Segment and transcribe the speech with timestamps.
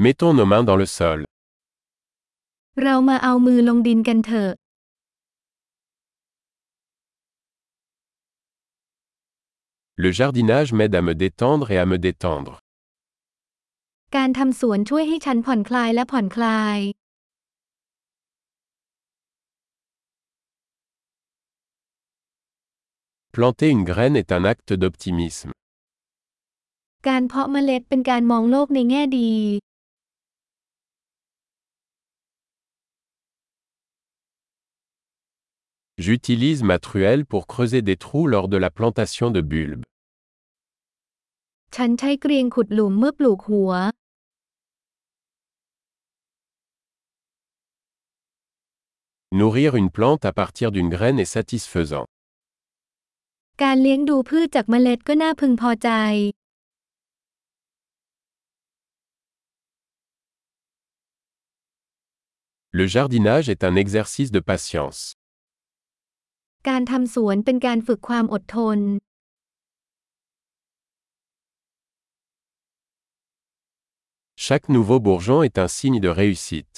[0.00, 1.18] Mettons nos mains dans le sol.
[2.82, 4.50] เรามาเอามือลงดินกันเถอะ
[10.02, 12.54] Le jardinage m'aide à me détendre et à me détendre.
[14.16, 16.78] การทำสวนช่วยให้ฉันผ่อนคลายและผ่อนคลาย
[23.34, 25.50] Planter une graine est un acte d'optimisme.
[27.08, 29.32] การเพาะเมล็ดเป็นการมองโลกในแง่ดี
[35.97, 39.85] J'utilise ma truelle pour creuser des trous lors de la plantation de bulbes.
[41.75, 43.71] ฉันใช้เกรียงขุดหลุมเมื่อปลูกหัว
[49.39, 52.07] Nourrir une plante à partir d'une graine est satisfaisant.
[53.63, 55.89] การเลี้ยงดูพืชจากเมล็ดก็น่าพึงพอใจ
[62.79, 64.99] Le jardinage est un exercice de patience.
[66.68, 68.78] การทำสวนเป็นการฝึกความอดทน
[74.44, 76.74] Chaque nouveau bourgeon est un signe de réussite.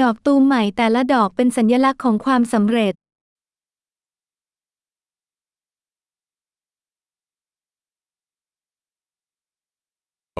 [0.00, 2.94] ดอกตูมใหม่แต่ละดอกเป็นสัญลักษณ์ของความสำเร็จ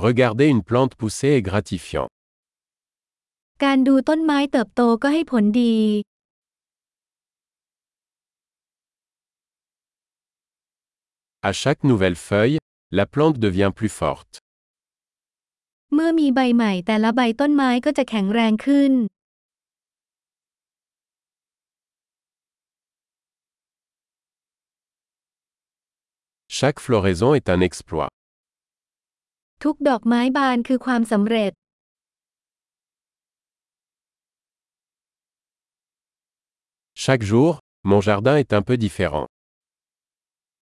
[0.06, 2.08] Regarder une plante pousser est gratifiant.
[3.64, 5.76] การดูต้นไม้เติบโตก็ให้ผลดี
[11.49, 12.57] À chaque nouvelle feuille,
[12.91, 14.33] la plante devient plus forte.
[15.93, 18.93] เมื่อมีใบใหม่แต่ละใบต้นไม้ก็จะแข็งแรงขึ้น
[26.57, 28.09] Chaque floraison est un exploit.
[29.63, 31.51] ทุกดอกไม้บานคือความสำเร็จ
[37.03, 37.51] Chaque jour,
[37.89, 39.27] mon jardin est un peu différent.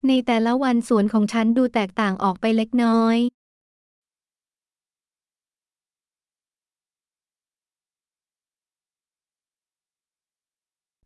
[0.08, 3.18] ในแต่ละวันสวนของฉันดูแตกต่างออกไปเล็กน้อย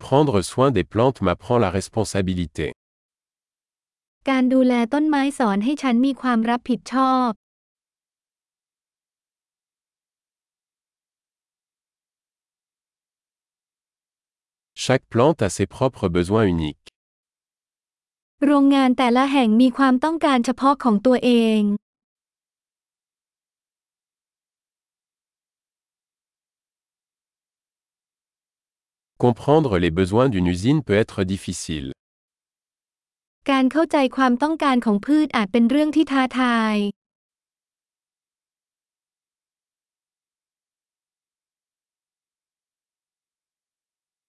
[0.06, 2.68] Prendre soin des plantes m'apprend la responsabilité.
[4.30, 7.30] การดูแลต้นไม้สอนให้ฉันมีความรับผิดชอบ
[14.84, 16.95] Chaque plante a ses propres besoins uniques.
[18.44, 21.62] โรงงานแต่ละแห่งมีความต้องการเฉพาะของตัวเอง
[29.24, 31.88] Comprendre les besoins d'une usine peut être difficile.
[33.52, 36.76] การเข้าใจความต้องการของพืชอาจเป็นเรื่องที่ท้าทาย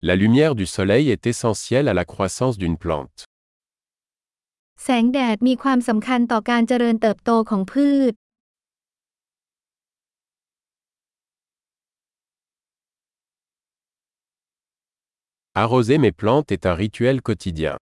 [0.09, 3.21] La lumière du soleil est essentielle à la croissance d'une plante.
[4.83, 8.13] แสงแดดมีความสำคัญต่อการเจริญเติบโตของพืช
[15.63, 17.77] Arroser mes plantes est un rituel quotidien.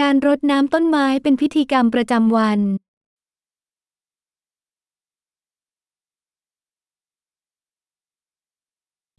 [0.00, 2.60] การรดน้ำต้นไม้เป็นพิธีกรรมประจำวัน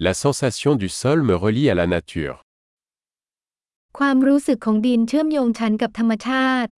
[0.06, 2.36] La sensation du sol me relie à la nature.
[4.00, 6.70] ความรู้สึกของดินเชื่อมโยงฉันกับธรรมชาติ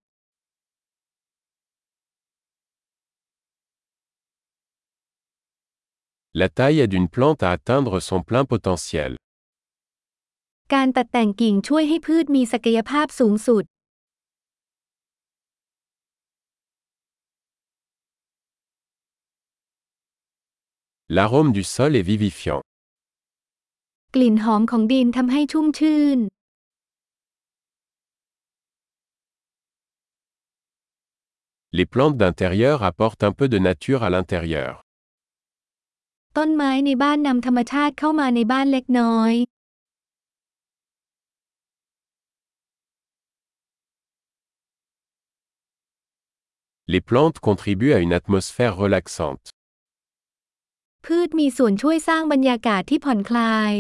[6.42, 9.12] La taille aide une plante à atteindre son plein potentiel.
[10.74, 13.64] การตัดแต่งกิ่งช่วยให้พืชมีศักยภาพสูงสุด
[21.16, 22.62] L'arôme du sol est vivifiant.
[24.16, 26.20] กลิ่นหอมของดินทำให้ชุ่มชื่น
[31.79, 34.73] Les plantes d'intérieur apportent un peu de nature à l'intérieur.
[36.37, 39.33] ต้นไม้ในบ้านนำธรรมชาติเข้ามาในบ้านเล็กน้อย
[46.93, 49.47] Les plantes contribuent à une atmosphère relaxante.
[51.05, 53.73] พืชมีส่วนช่วยสร้างบรรยากาศที่ผ่อนคลาย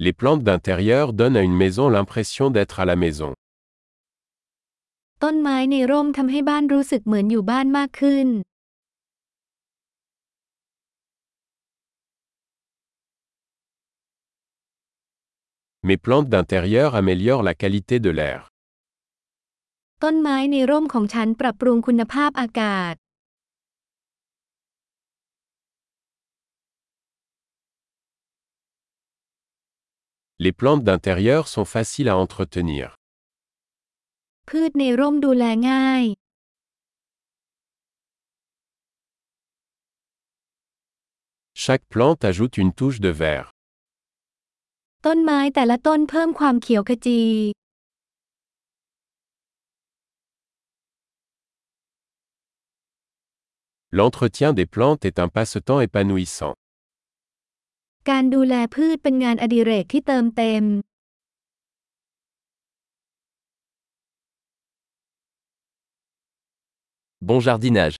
[0.00, 3.30] Les plantes d'intérieur donnent à une maison l'impression d'être à la maison.
[5.22, 8.28] ต้นไม้ในร่มทำให้บ้านรู้สึกเหมือนอยู่บ้านมากขึ้น
[15.88, 18.40] Mes plantes d'intérieur améliorent la qualité de l'air.
[30.45, 32.85] Les plantes d'intérieur sont faciles à entretenir.
[34.49, 36.03] พืชในร่มดูแลง่าย
[41.63, 43.47] Chaque plante ajoute une touche de vert.
[45.05, 47.21] ต้นไม้แต่ละต้นเพิ่มความเขียวขจี
[53.97, 56.55] L'entretien des plantes est un passe-temps épanouissant.
[58.10, 60.64] การดูแลพืชเป็นงานอดิเรกที่เติมเต็ม
[67.28, 67.98] Bon jardinage.